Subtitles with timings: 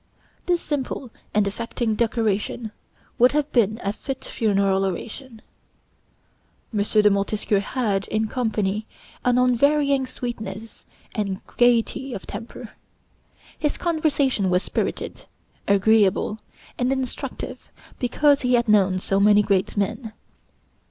[0.47, 2.71] This simple and affecting decoration
[3.19, 5.43] would have been a fit funeral oration.
[6.73, 6.81] M.
[6.81, 8.87] de Montesquieu had, in company,
[9.23, 12.71] an unvarying sweetness and gayety of temper.
[13.59, 15.25] His conversation was spirited,
[15.67, 16.39] agreeable,
[16.79, 20.13] and instructive, because he had known so many great men.